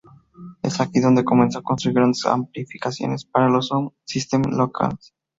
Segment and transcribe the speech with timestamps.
[0.63, 5.13] Es aquí donde comenzó a construir grandes amplificadores para los sound systems locales.